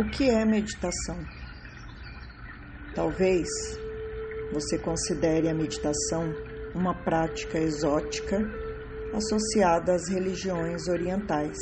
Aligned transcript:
O 0.00 0.04
que 0.08 0.30
é 0.30 0.46
meditação? 0.46 1.18
Talvez 2.94 3.46
você 4.50 4.78
considere 4.78 5.46
a 5.46 5.54
meditação 5.54 6.32
uma 6.74 6.94
prática 6.94 7.58
exótica 7.58 8.38
associada 9.12 9.92
às 9.92 10.08
religiões 10.08 10.88
orientais. 10.88 11.58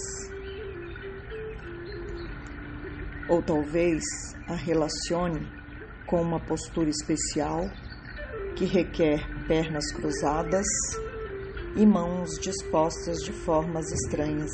Ou 3.28 3.42
talvez 3.42 4.04
a 4.46 4.54
relacione 4.54 5.44
com 6.06 6.22
uma 6.22 6.38
postura 6.38 6.90
especial 6.90 7.68
que 8.54 8.66
requer 8.66 9.18
pernas 9.48 9.90
cruzadas 9.92 10.66
e 11.74 11.84
mãos 11.84 12.30
dispostas 12.40 13.18
de 13.18 13.32
formas 13.32 13.90
estranhas. 13.90 14.52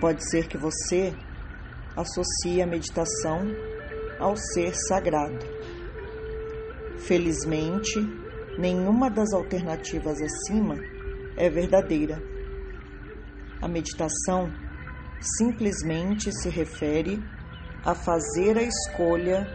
Pode 0.00 0.26
ser 0.30 0.48
que 0.48 0.56
você 0.56 1.14
associe 1.96 2.60
a 2.62 2.66
meditação 2.66 3.46
ao 4.18 4.36
ser 4.36 4.74
sagrado. 4.88 5.44
Felizmente, 6.98 7.98
nenhuma 8.58 9.10
das 9.10 9.32
alternativas 9.32 10.20
acima 10.20 10.76
é 11.36 11.48
verdadeira. 11.48 12.22
A 13.60 13.68
meditação 13.68 14.52
simplesmente 15.38 16.30
se 16.32 16.48
refere 16.48 17.22
a 17.84 17.94
fazer 17.94 18.58
a 18.58 18.62
escolha 18.62 19.46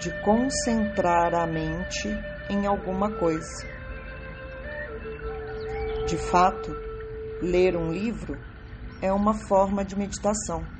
de 0.00 0.10
concentrar 0.22 1.34
a 1.34 1.46
mente 1.46 2.08
em 2.48 2.66
alguma 2.66 3.10
coisa. 3.18 3.66
De 6.06 6.16
fato, 6.16 6.70
ler 7.42 7.76
um 7.76 7.92
livro 7.92 8.38
é 9.02 9.12
uma 9.12 9.34
forma 9.34 9.84
de 9.84 9.96
meditação. 9.96 10.77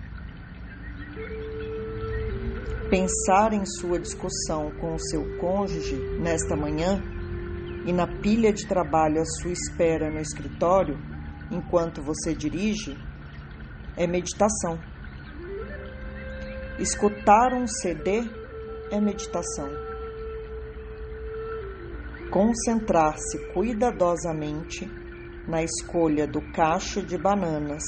Pensar 2.91 3.53
em 3.53 3.67
sua 3.67 3.99
discussão 3.99 4.71
com 4.81 4.95
o 4.95 4.99
seu 4.99 5.37
cônjuge 5.37 5.95
nesta 6.19 6.57
manhã 6.57 7.03
e 7.85 7.93
na 7.93 8.07
pilha 8.07 8.51
de 8.51 8.67
trabalho 8.67 9.21
à 9.21 9.27
sua 9.27 9.53
espera 9.53 10.11
no 10.11 10.19
escritório 10.19 10.99
enquanto 11.51 12.01
você 12.01 12.35
dirige 12.35 12.97
é 13.95 14.07
meditação. 14.07 14.79
Escutar 16.79 17.53
um 17.53 17.67
CD 17.67 18.23
é 18.91 18.99
meditação. 18.99 19.69
Concentrar-se 22.31 23.53
cuidadosamente 23.53 24.91
na 25.47 25.63
escolha 25.63 26.27
do 26.27 26.41
cacho 26.53 27.03
de 27.03 27.19
bananas 27.19 27.83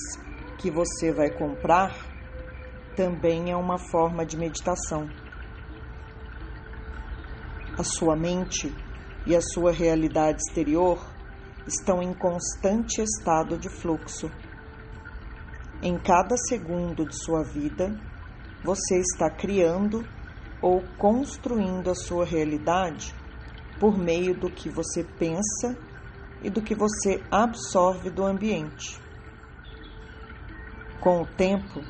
que 0.58 0.70
você 0.70 1.10
vai 1.10 1.30
comprar 1.30 2.09
também 3.00 3.50
é 3.50 3.56
uma 3.56 3.78
forma 3.78 4.26
de 4.26 4.36
meditação. 4.36 5.08
A 7.78 7.82
sua 7.82 8.14
mente 8.14 8.70
e 9.26 9.34
a 9.34 9.40
sua 9.40 9.72
realidade 9.72 10.42
exterior 10.46 10.98
estão 11.66 12.02
em 12.02 12.12
constante 12.12 13.00
estado 13.00 13.56
de 13.56 13.70
fluxo. 13.70 14.30
Em 15.82 15.96
cada 15.98 16.36
segundo 16.36 17.06
de 17.06 17.16
sua 17.24 17.42
vida, 17.42 17.98
você 18.62 19.00
está 19.00 19.30
criando 19.30 20.06
ou 20.60 20.82
construindo 20.98 21.90
a 21.90 21.94
sua 21.94 22.26
realidade 22.26 23.14
por 23.80 23.96
meio 23.96 24.38
do 24.38 24.50
que 24.50 24.68
você 24.68 25.02
pensa 25.18 25.74
e 26.42 26.50
do 26.50 26.60
que 26.60 26.74
você 26.74 27.22
absorve 27.30 28.10
do 28.10 28.26
ambiente. 28.26 29.00
Com 31.00 31.22
o 31.22 31.26
tempo, 31.26 31.80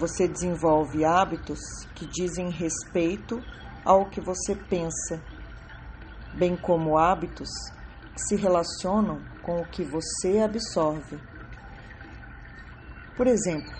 você 0.00 0.26
desenvolve 0.26 1.04
hábitos 1.04 1.60
que 1.94 2.06
dizem 2.06 2.50
respeito 2.50 3.44
ao 3.84 4.08
que 4.08 4.18
você 4.18 4.56
pensa, 4.56 5.22
bem 6.32 6.56
como 6.56 6.96
hábitos 6.96 7.50
que 8.14 8.22
se 8.22 8.36
relacionam 8.36 9.20
com 9.42 9.60
o 9.60 9.66
que 9.66 9.84
você 9.84 10.38
absorve. 10.38 11.20
Por 13.14 13.26
exemplo, 13.26 13.70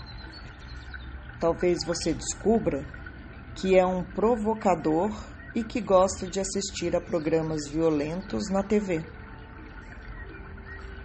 talvez 1.39 1.79
você 1.87 2.13
descubra 2.13 2.85
que 3.55 3.75
é 3.75 3.83
um 3.83 4.03
provocador 4.03 5.09
e 5.55 5.63
que 5.63 5.81
gosta 5.81 6.27
de 6.27 6.39
assistir 6.39 6.95
a 6.95 7.01
programas 7.01 7.67
violentos 7.67 8.43
na 8.51 8.61
TV. 8.61 9.03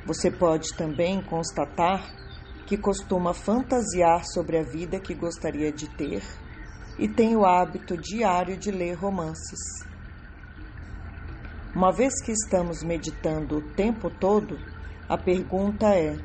Você 0.04 0.31
pode 0.31 0.69
também 0.77 1.22
constatar 1.22 2.25
que 2.66 2.77
costuma 2.77 3.32
fantasiar 3.32 4.25
sobre 4.25 4.59
a 4.59 4.62
vida 4.62 4.99
que 4.99 5.15
gostaria 5.15 5.72
de 5.72 5.88
ter 5.97 6.22
e 6.99 7.06
tem 7.06 7.37
o 7.37 7.44
hábito 7.44 7.97
diário 7.97 8.56
de 8.56 8.71
ler 8.71 8.94
romances. 8.94 9.60
Uma 11.75 11.93
vez 11.93 12.12
que 12.25 12.32
estamos 12.32 12.82
meditando 12.82 13.59
o 13.59 13.62
tempo 13.75 14.10
todo, 14.10 14.59
a 15.09 15.16
pergunta 15.16 15.94
é: 15.94 16.16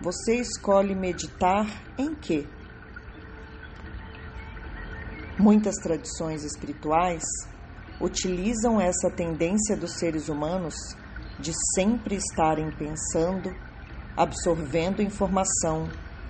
você 0.00 0.36
escolhe 0.36 0.94
meditar 0.94 1.66
em 1.98 2.14
quê? 2.14 2.46
Muitas 5.38 5.74
tradições 5.76 6.44
espirituais 6.44 7.22
utilizam 8.00 8.80
essa 8.80 9.10
tendência 9.10 9.76
dos 9.76 9.98
seres 9.98 10.28
humanos 10.28 10.74
de 11.38 11.52
sempre 11.74 12.16
estarem 12.16 12.70
pensando, 12.70 13.50
absorvendo 14.16 15.02
informação 15.02 15.88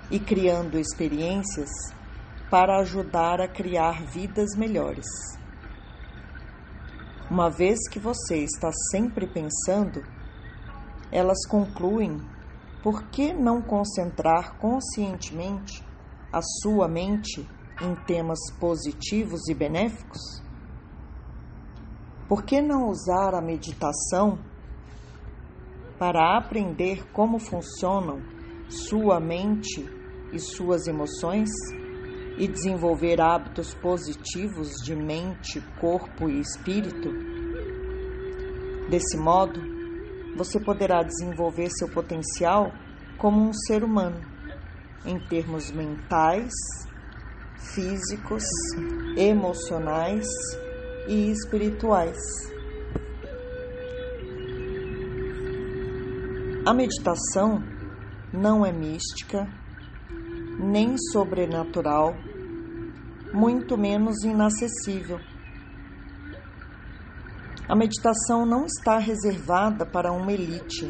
e 0.09 0.19
criando 0.19 0.77
experiências 0.77 1.69
para 2.49 2.79
ajudar 2.79 3.39
a 3.39 3.47
criar 3.47 4.03
vidas 4.03 4.55
melhores. 4.57 5.05
Uma 7.29 7.49
vez 7.49 7.79
que 7.89 7.97
você 7.97 8.43
está 8.43 8.69
sempre 8.91 9.25
pensando, 9.25 10.03
elas 11.11 11.47
concluem 11.47 12.19
por 12.83 13.03
que 13.03 13.33
não 13.33 13.61
concentrar 13.61 14.57
conscientemente 14.57 15.81
a 16.31 16.41
sua 16.41 16.87
mente 16.89 17.47
em 17.81 17.95
temas 18.05 18.39
positivos 18.59 19.47
e 19.47 19.53
benéficos? 19.53 20.41
Por 22.27 22.43
que 22.43 22.61
não 22.61 22.89
usar 22.89 23.33
a 23.33 23.41
meditação 23.41 24.39
para 26.01 26.35
aprender 26.35 27.03
como 27.13 27.37
funcionam 27.37 28.23
sua 28.67 29.19
mente 29.19 29.87
e 30.33 30.39
suas 30.39 30.87
emoções 30.87 31.47
e 32.39 32.47
desenvolver 32.47 33.21
hábitos 33.21 33.75
positivos 33.75 34.71
de 34.83 34.95
mente, 34.95 35.61
corpo 35.79 36.27
e 36.27 36.39
espírito? 36.39 37.07
Desse 38.89 39.15
modo, 39.15 39.61
você 40.35 40.59
poderá 40.59 41.03
desenvolver 41.03 41.69
seu 41.69 41.87
potencial 41.87 42.71
como 43.19 43.39
um 43.39 43.53
ser 43.53 43.83
humano, 43.83 44.19
em 45.05 45.19
termos 45.27 45.69
mentais, 45.69 46.51
físicos, 47.75 48.43
emocionais 49.15 50.25
e 51.07 51.29
espirituais. 51.29 52.17
A 56.71 56.73
meditação 56.73 57.61
não 58.31 58.65
é 58.65 58.71
mística, 58.71 59.45
nem 60.57 60.95
sobrenatural, 61.11 62.15
muito 63.33 63.77
menos 63.77 64.23
inacessível. 64.23 65.19
A 67.67 67.75
meditação 67.75 68.45
não 68.45 68.65
está 68.65 68.97
reservada 68.99 69.85
para 69.85 70.13
uma 70.13 70.31
elite 70.31 70.85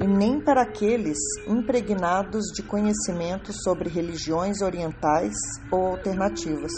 e 0.00 0.06
nem 0.06 0.40
para 0.40 0.62
aqueles 0.62 1.18
impregnados 1.46 2.46
de 2.54 2.62
conhecimento 2.62 3.52
sobre 3.52 3.90
religiões 3.90 4.62
orientais 4.62 5.34
ou 5.70 5.88
alternativas. 5.88 6.72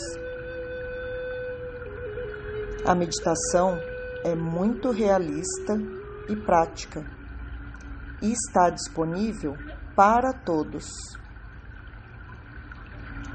A 2.85 2.93
meditação 2.97 3.79
é 4.25 4.35
muito 4.35 4.91
realista 4.91 5.75
e 6.29 6.35
prática 6.35 7.18
e 8.23 8.32
está 8.32 8.70
disponível 8.70 9.56
para 9.94 10.32
todos. 10.32 10.87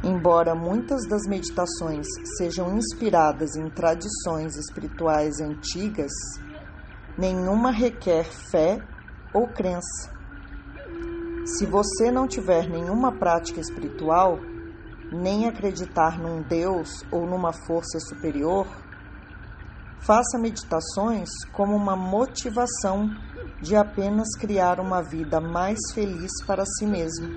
Embora 0.03 0.53
muitas 0.53 1.07
das 1.07 1.21
meditações 1.29 2.05
sejam 2.37 2.77
inspiradas 2.77 3.55
em 3.55 3.69
tradições 3.69 4.57
espirituais 4.57 5.39
antigas, 5.39 6.11
nenhuma 7.17 7.71
requer 7.71 8.25
fé 8.25 8.81
ou 9.33 9.47
crença. 9.47 10.11
Se 11.45 11.65
você 11.65 12.11
não 12.11 12.27
tiver 12.27 12.69
nenhuma 12.69 13.13
prática 13.13 13.61
espiritual, 13.61 14.39
nem 15.11 15.47
acreditar 15.47 16.17
num 16.17 16.41
Deus 16.41 17.05
ou 17.11 17.25
numa 17.25 17.53
força 17.53 17.99
superior, 17.99 18.67
faça 19.99 20.37
meditações 20.37 21.29
como 21.53 21.75
uma 21.75 21.95
motivação 21.95 23.09
de 23.63 23.77
apenas 23.77 24.27
criar 24.37 24.77
uma 24.79 25.01
vida 25.01 25.39
mais 25.39 25.79
feliz 25.95 26.31
para 26.45 26.65
si 26.65 26.85
mesmo. 26.85 27.27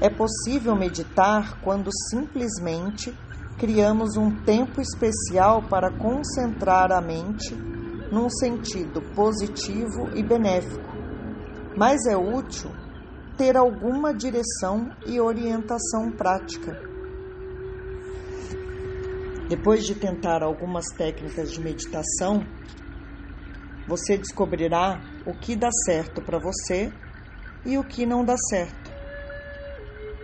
É 0.00 0.10
possível 0.10 0.76
meditar 0.76 1.58
quando 1.62 1.90
simplesmente 2.10 3.16
criamos 3.58 4.18
um 4.18 4.30
tempo 4.44 4.82
especial 4.82 5.62
para 5.62 5.90
concentrar 5.90 6.92
a 6.92 7.00
mente 7.00 7.54
num 8.12 8.28
sentido 8.28 9.00
positivo 9.14 10.10
e 10.14 10.22
benéfico, 10.22 10.92
mas 11.74 12.04
é 12.06 12.16
útil 12.16 12.70
ter 13.38 13.56
alguma 13.56 14.12
direção 14.12 14.90
e 15.06 15.18
orientação 15.18 16.10
prática. 16.10 16.78
Depois 19.48 19.84
de 19.84 19.94
tentar 19.94 20.42
algumas 20.42 20.84
técnicas 20.96 21.50
de 21.50 21.60
meditação, 21.62 22.44
você 23.86 24.16
descobrirá 24.16 25.00
o 25.26 25.34
que 25.34 25.54
dá 25.54 25.70
certo 25.84 26.22
para 26.22 26.38
você 26.38 26.92
e 27.64 27.78
o 27.78 27.84
que 27.84 28.06
não 28.06 28.24
dá 28.24 28.36
certo. 28.36 28.92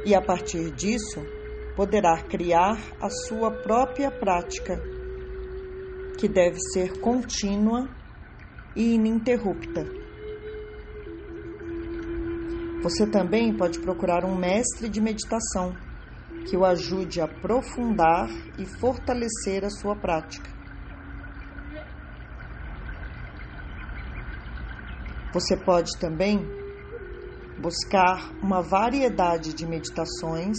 E 0.05 0.15
a 0.15 0.21
partir 0.23 0.71
disso, 0.71 1.21
poderá 1.77 2.23
criar 2.23 2.79
a 3.01 3.09
sua 3.29 3.51
própria 3.51 4.11
prática, 4.11 4.81
que 6.19 6.29
deve 6.29 6.59
ser 6.73 7.01
contínua 7.01 7.89
e 8.75 8.95
ininterrupta. 8.95 9.85
Você 12.83 13.07
também 13.07 13.55
pode 13.55 13.79
procurar 13.81 14.25
um 14.25 14.35
mestre 14.35 14.89
de 14.89 15.01
meditação 15.01 15.75
que 16.49 16.57
o 16.57 16.65
ajude 16.65 17.21
a 17.21 17.25
aprofundar 17.25 18.29
e 18.59 18.65
fortalecer 18.79 19.65
a 19.65 19.71
sua 19.71 19.95
prática. 19.95 20.60
Você 25.33 25.57
pode 25.57 25.91
também 26.01 26.45
buscar 27.57 28.35
uma 28.43 28.63
variedade 28.63 29.55
de 29.55 29.65
meditações 29.65 30.57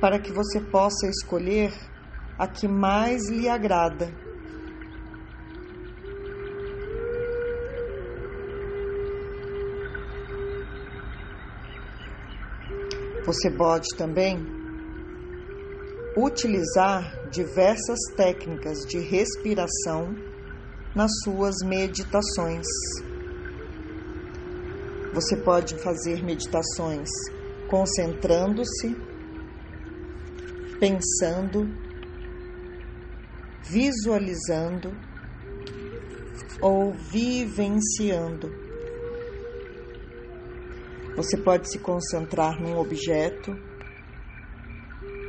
para 0.00 0.18
que 0.18 0.32
você 0.32 0.60
possa 0.60 1.06
escolher 1.06 1.72
a 2.38 2.46
que 2.46 2.66
mais 2.66 3.28
lhe 3.28 3.48
agrada. 3.48 4.10
Você 13.26 13.50
pode 13.50 13.88
também 13.98 14.38
utilizar 16.16 17.28
diversas 17.28 17.98
técnicas 18.16 18.78
de 18.88 18.98
respiração 19.00 20.14
nas 20.94 21.10
suas 21.24 21.56
meditações. 21.66 22.64
Você 25.12 25.36
pode 25.36 25.76
fazer 25.78 26.22
meditações 26.22 27.08
concentrando-se 27.68 28.96
pensando, 30.78 31.68
visualizando 33.62 34.94
ou 36.60 36.92
vivenciando. 36.92 38.50
Você 41.16 41.36
pode 41.38 41.70
se 41.70 41.78
concentrar 41.78 42.60
num 42.60 42.76
objeto 42.76 43.56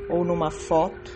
ou 0.09 0.25
numa 0.25 0.51
foto 0.51 1.11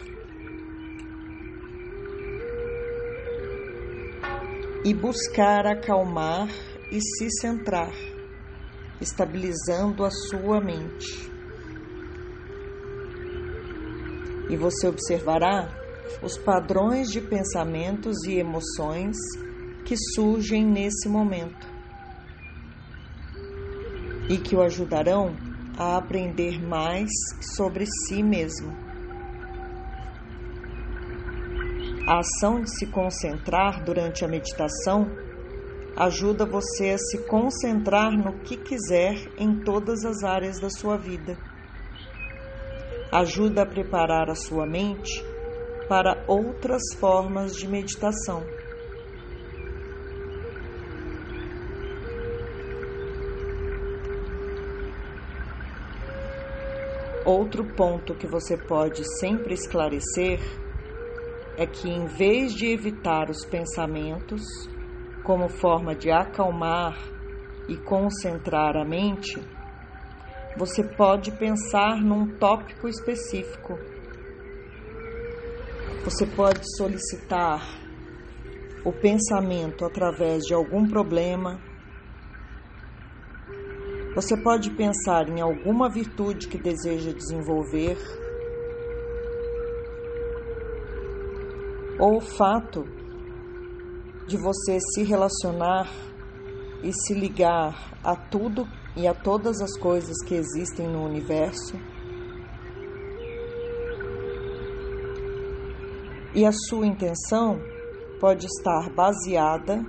e 4.86 4.94
buscar 4.94 5.68
acalmar 5.68 6.48
e 6.92 7.00
se 7.02 7.30
centrar, 7.40 7.94
estabilizando 9.02 10.06
a 10.06 10.12
sua 10.12 10.62
mente. 10.62 11.32
e 14.52 14.58
você 14.58 14.86
observará 14.86 15.70
os 16.22 16.38
padrões 16.38 17.08
de 17.08 17.22
pensamentos 17.22 18.18
e 18.26 18.38
emoções 18.38 19.16
que 19.86 19.96
surgem 20.14 20.66
nesse 20.66 21.08
momento 21.08 21.66
e 24.30 24.38
que 24.38 24.54
o 24.54 24.62
ajudarão 24.62 25.38
a 25.78 25.96
aprender 25.96 26.62
mais 26.62 27.10
sobre 27.56 27.86
si 27.86 28.22
mesmo. 28.22 28.76
A 32.06 32.20
ação 32.20 32.62
de 32.62 32.78
se 32.78 32.88
concentrar 32.88 33.84
durante 33.86 34.26
a 34.26 34.28
meditação 34.28 35.10
ajuda 35.96 36.46
você 36.46 36.92
a 36.92 36.98
se 36.98 37.28
concentrar 37.28 38.12
no 38.12 38.40
que 38.40 38.58
quiser 38.58 39.16
em 39.38 39.64
todas 39.64 40.04
as 40.06 40.24
áreas 40.24 40.60
da 40.60 40.70
sua 40.70 40.98
vida 40.98 41.38
ajuda 43.12 43.64
a 43.64 43.66
preparar 43.66 44.30
a 44.30 44.36
sua 44.36 44.66
mente 44.66 45.22
para 45.90 46.24
outras 46.28 46.82
formas 46.98 47.52
de 47.52 47.68
meditação. 47.68 48.42
Outro 57.26 57.66
ponto 57.76 58.16
que 58.16 58.26
você 58.26 58.58
pode 58.58 59.04
sempre 59.20 59.54
esclarecer 59.54 60.40
é 61.58 61.68
que, 61.68 61.90
em 61.90 62.06
vez 62.06 62.54
de 62.54 62.68
evitar 62.68 63.30
os 63.30 63.46
pensamentos 63.46 64.42
como 65.24 65.50
forma 65.50 65.96
de 65.96 66.10
acalmar 66.10 66.98
e 67.68 67.78
concentrar 67.78 68.76
a 68.76 68.84
mente, 68.84 69.40
você 70.58 70.84
pode 70.84 71.32
pensar 71.32 72.02
num 72.02 72.38
tópico 72.38 72.88
específico. 72.88 73.78
Você 76.04 76.26
pode 76.26 76.62
solicitar 76.78 77.62
o 78.84 78.92
pensamento 78.92 79.86
através 79.86 80.44
de 80.44 80.54
algum 80.54 80.88
problema. 80.88 81.62
Você 84.16 84.36
pode 84.36 84.72
pensar 84.72 85.30
em 85.30 85.40
alguma 85.40 85.90
virtude 85.90 86.48
que 86.48 86.58
deseja 86.58 87.14
desenvolver. 87.14 87.98
Ou 91.98 92.18
o 92.18 92.22
fato 92.22 93.01
de 94.32 94.38
você 94.38 94.80
se 94.80 95.04
relacionar 95.04 95.92
e 96.82 96.94
se 96.94 97.14
ligar 97.14 98.00
a 98.02 98.16
tudo 98.16 98.66
e 98.96 99.06
a 99.06 99.14
todas 99.14 99.60
as 99.60 99.78
coisas 99.78 100.16
que 100.26 100.34
existem 100.34 100.88
no 100.88 101.04
universo. 101.04 101.76
E 106.34 106.46
a 106.46 106.52
sua 106.54 106.88
intenção 106.88 107.60
pode 108.22 108.46
estar 108.46 108.90
baseada 108.96 109.84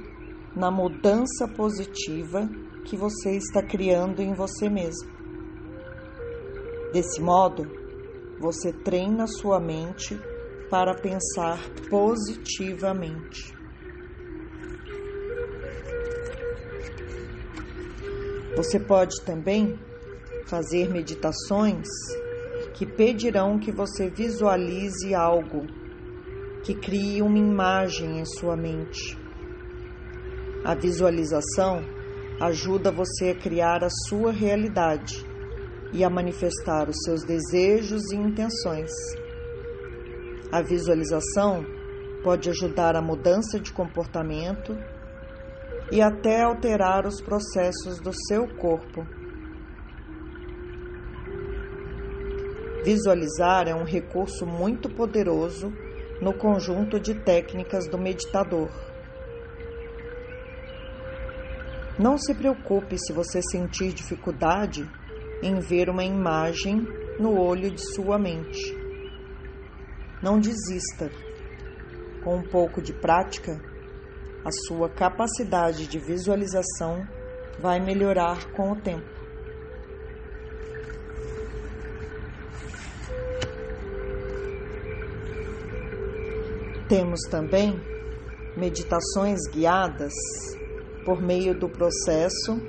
na 0.57 0.73
mudança 0.73 1.47
positiva 1.57 2.51
que 2.85 2.97
você 2.97 3.37
está 3.37 3.63
criando 3.63 4.21
em 4.21 4.35
você 4.35 4.69
mesmo. 4.69 5.09
Desse 6.93 7.23
modo, 7.23 7.63
você 8.41 8.73
treina 8.73 9.29
sua 9.29 9.61
mente 9.61 10.21
para 10.69 10.97
pensar 10.97 11.61
positivamente. 11.89 13.62
Você 18.57 18.79
pode 18.79 19.23
também 19.25 19.79
fazer 20.47 20.91
meditações 20.91 21.89
que 22.75 22.85
pedirão 22.85 23.59
que 23.59 23.73
você 23.73 24.11
visualize 24.11 25.15
algo, 25.15 25.67
que 26.63 26.75
crie 26.75 27.23
uma 27.23 27.39
imagem 27.39 28.21
em 28.21 28.25
sua 28.25 28.57
mente. 28.57 29.19
A 30.65 30.75
visualização 30.75 31.83
ajuda 32.41 32.93
você 32.93 33.31
a 33.31 33.35
criar 33.35 33.83
a 33.83 33.91
sua 34.09 34.33
realidade 34.33 35.25
e 35.93 36.05
a 36.05 36.11
manifestar 36.11 36.89
os 36.89 36.97
seus 37.05 37.25
desejos 37.25 38.13
e 38.13 38.17
intenções. 38.17 38.91
A 40.51 40.61
visualização 40.61 41.65
pode 42.23 42.51
ajudar 42.51 42.97
a 42.97 43.03
mudança 43.03 43.59
de 43.59 43.73
comportamento 43.73 44.77
e 45.93 46.01
até 46.01 46.41
alterar 46.41 47.07
os 47.07 47.21
processos 47.21 48.01
do 48.01 48.15
seu 48.27 48.49
corpo. 48.57 49.07
Visualizar 52.83 53.69
é 53.69 53.75
um 53.75 53.85
recurso 53.85 54.47
muito 54.47 54.89
poderoso 54.89 55.71
no 56.19 56.33
conjunto 56.33 56.99
de 56.99 57.15
técnicas 57.15 57.87
do 57.89 57.99
meditador. 57.99 58.71
Não 61.99 62.17
se 62.17 62.35
preocupe 62.35 62.97
se 62.99 63.13
você 63.13 63.43
sentir 63.43 63.93
dificuldade 63.93 64.91
em 65.43 65.61
ver 65.61 65.91
uma 65.91 66.05
imagem 66.05 66.87
no 67.19 67.39
olho 67.39 67.71
de 67.71 67.83
sua 67.95 68.19
mente. 68.19 68.75
Não 70.23 70.41
desista. 70.41 71.11
Com 72.25 72.37
um 72.37 72.43
pouco 72.43 72.81
de 72.81 72.95
prática, 72.95 73.61
a 74.45 74.51
sua 74.67 74.89
capacidade 74.89 75.87
de 75.87 75.99
visualização 75.99 77.07
vai 77.61 77.79
melhorar 77.79 78.51
com 78.53 78.73
o 78.73 78.77
tempo. 78.77 79.07
Temos 86.89 87.21
também 87.31 87.81
meditações 88.57 89.41
guiadas 89.51 90.13
por 91.05 91.23
meio 91.23 91.59
do 91.59 91.69
processo 91.69 92.61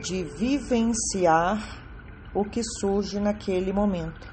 de 0.00 0.24
vivenciar 0.24 1.84
o 2.32 2.44
que 2.44 2.62
surge 2.62 3.18
naquele 3.18 3.72
momento. 3.72 4.32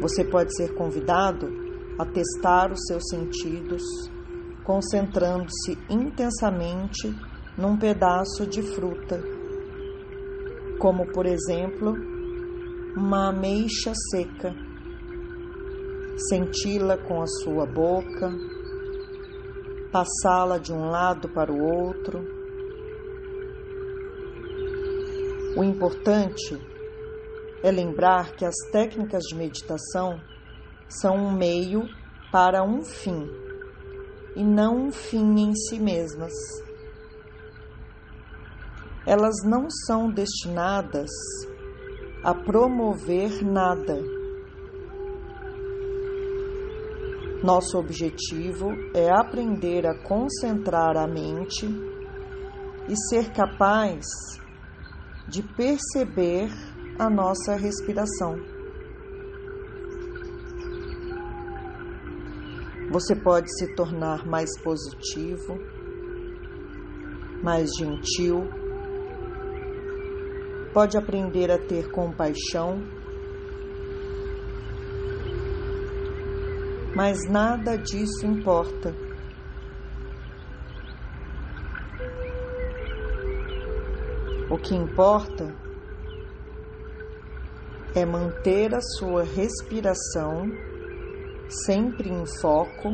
Você 0.00 0.24
pode 0.24 0.54
ser 0.56 0.74
convidado 0.74 1.63
a 1.98 2.04
testar 2.04 2.72
os 2.72 2.80
seus 2.86 3.02
sentidos, 3.08 3.82
concentrando-se 4.64 5.78
intensamente 5.88 7.14
num 7.56 7.76
pedaço 7.76 8.46
de 8.46 8.62
fruta, 8.62 9.22
como 10.78 11.06
por 11.12 11.24
exemplo, 11.26 11.94
uma 12.96 13.28
ameixa 13.28 13.92
seca. 14.10 14.54
Senti-la 16.28 16.96
com 16.96 17.20
a 17.22 17.26
sua 17.26 17.66
boca, 17.66 18.32
passá-la 19.92 20.58
de 20.58 20.72
um 20.72 20.90
lado 20.90 21.28
para 21.28 21.52
o 21.52 21.60
outro. 21.60 22.24
O 25.56 25.62
importante 25.62 26.58
é 27.62 27.70
lembrar 27.70 28.34
que 28.34 28.44
as 28.44 28.56
técnicas 28.72 29.22
de 29.24 29.36
meditação 29.36 30.20
são 31.00 31.16
um 31.16 31.32
meio 31.32 31.88
para 32.30 32.62
um 32.62 32.82
fim 32.82 33.28
e 34.36 34.44
não 34.44 34.86
um 34.86 34.92
fim 34.92 35.40
em 35.40 35.54
si 35.54 35.78
mesmas. 35.78 36.32
Elas 39.06 39.34
não 39.44 39.68
são 39.86 40.10
destinadas 40.10 41.10
a 42.22 42.34
promover 42.34 43.44
nada 43.44 44.14
Nosso 47.44 47.76
objetivo 47.76 48.70
é 48.94 49.10
aprender 49.10 49.86
a 49.86 49.94
concentrar 49.94 50.96
a 50.96 51.06
mente 51.06 51.66
e 52.88 52.96
ser 53.10 53.34
capaz 53.34 54.06
de 55.28 55.42
perceber 55.42 56.48
a 56.98 57.10
nossa 57.10 57.54
respiração. 57.54 58.53
Você 62.94 63.16
pode 63.16 63.52
se 63.58 63.74
tornar 63.74 64.24
mais 64.24 64.48
positivo, 64.62 65.58
mais 67.42 67.68
gentil, 67.76 68.48
pode 70.72 70.96
aprender 70.96 71.50
a 71.50 71.58
ter 71.58 71.90
compaixão. 71.90 72.84
Mas 76.94 77.18
nada 77.28 77.76
disso 77.76 78.24
importa. 78.26 78.94
O 84.48 84.56
que 84.56 84.76
importa 84.76 85.52
é 87.92 88.06
manter 88.06 88.72
a 88.72 88.80
sua 88.80 89.24
respiração 89.24 90.73
sempre 91.66 92.08
em 92.08 92.24
foco 92.40 92.88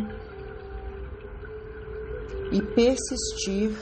e 2.53 2.61
persistir, 2.61 3.77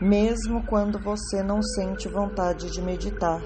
mesmo 0.00 0.64
quando 0.66 0.98
você 0.98 1.42
não 1.42 1.62
sente 1.62 2.08
vontade 2.08 2.70
de 2.70 2.80
meditar. 2.80 3.42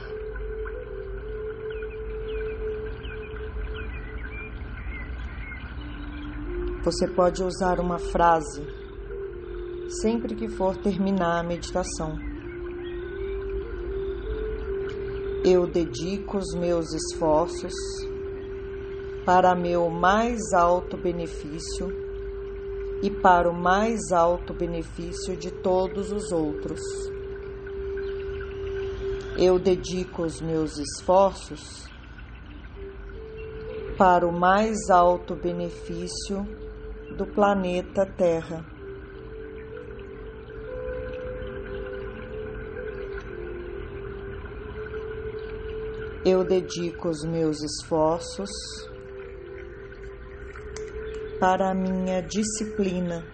Você 6.85 7.09
pode 7.09 7.43
usar 7.43 7.81
uma 7.81 7.99
frase 7.99 8.67
sempre 10.01 10.35
que 10.35 10.49
for 10.49 10.77
terminar 10.77 11.41
a 11.41 11.43
meditação. 11.43 12.19
Eu 15.45 15.67
dedico 15.67 16.39
os 16.39 16.55
meus 16.55 16.93
esforços 16.93 17.73
para 19.29 19.55
meu 19.55 19.91
mais 19.91 20.41
alto 20.55 20.97
benefício 20.97 21.93
e 23.03 23.11
para 23.11 23.51
o 23.51 23.53
mais 23.53 24.11
alto 24.11 24.55
benefício 24.55 25.37
de 25.37 25.51
todos 25.51 26.11
os 26.11 26.33
outros. 26.33 26.81
Eu 29.37 29.59
dedico 29.59 30.23
os 30.23 30.41
meus 30.41 30.79
esforços 30.79 31.87
para 33.99 34.27
o 34.27 34.33
mais 34.33 34.89
alto 34.89 35.37
benefício 35.37 36.49
do 37.15 37.27
planeta 37.27 38.07
Terra. 38.07 38.65
Eu 46.25 46.43
dedico 46.45 47.11
os 47.11 47.23
meus 47.27 47.59
esforços 47.63 48.49
para 51.39 51.71
a 51.71 51.75
minha 51.75 52.21
disciplina. 52.21 53.25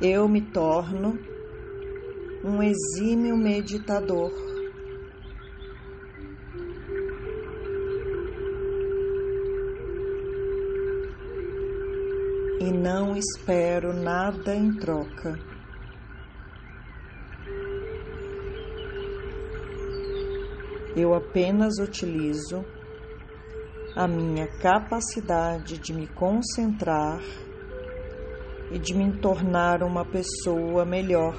eu 0.00 0.26
me 0.26 0.40
torno 0.40 1.18
um 2.42 2.62
exímio 2.62 3.36
meditador. 3.36 4.49
Não 12.80 13.14
espero 13.14 13.92
nada 13.92 14.54
em 14.54 14.72
troca. 14.72 15.38
Eu 20.96 21.14
apenas 21.14 21.74
utilizo 21.78 22.64
a 23.94 24.08
minha 24.08 24.46
capacidade 24.60 25.78
de 25.78 25.92
me 25.92 26.06
concentrar 26.06 27.20
e 28.70 28.78
de 28.78 28.94
me 28.94 29.12
tornar 29.20 29.82
uma 29.82 30.04
pessoa 30.04 30.86
melhor. 30.86 31.36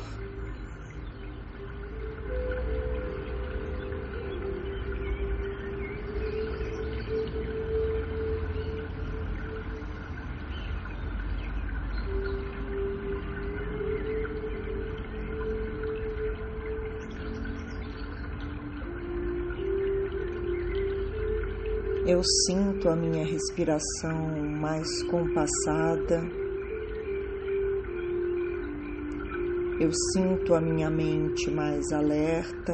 Eu 22.04 22.24
sinto 22.24 22.90
a 22.90 22.96
minha 22.96 23.24
respiração 23.24 24.18
mais 24.60 25.04
compassada. 25.04 26.20
Eu 29.80 29.92
sinto 30.12 30.56
a 30.56 30.60
minha 30.60 30.90
mente 30.90 31.52
mais 31.52 31.92
alerta. 31.92 32.74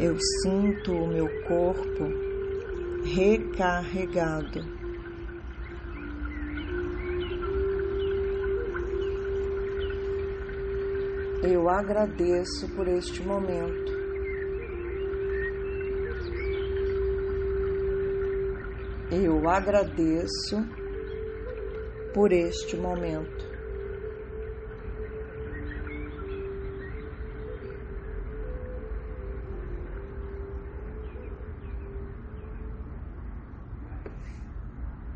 Eu 0.00 0.16
sinto 0.42 0.92
o 0.92 1.06
meu 1.06 1.28
corpo 1.44 2.04
recarregado. 3.04 4.60
Eu 11.44 11.68
agradeço 11.68 12.68
por 12.74 12.88
este 12.88 13.22
momento. 13.22 13.87
Eu 19.10 19.48
agradeço 19.48 20.68
por 22.12 22.30
este 22.30 22.76
momento. 22.76 23.57